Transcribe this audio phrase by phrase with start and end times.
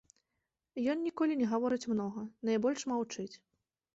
[0.93, 3.31] Ён ніколі не гаворыць многа, найбольш маўчыць.